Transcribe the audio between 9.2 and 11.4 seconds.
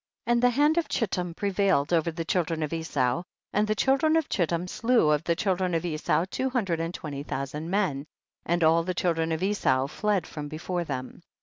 of Esau fled from before them.